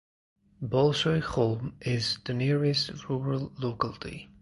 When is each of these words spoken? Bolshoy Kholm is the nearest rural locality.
Bolshoy 0.63 1.21
Kholm 1.21 1.73
is 1.79 2.17
the 2.25 2.33
nearest 2.33 3.07
rural 3.07 3.51
locality. 3.59 4.31